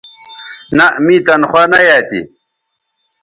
[0.77, 2.21] نہء می تنخوا نہ یایئ تھی